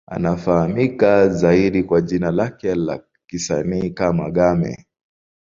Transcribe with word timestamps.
Anafahamika 0.07 1.29
zaidi 1.29 1.83
kwa 1.83 2.01
jina 2.01 2.31
lake 2.31 2.75
la 2.75 2.99
kisanii 3.29 3.89
kama 3.89 4.31
Game. 4.31 4.85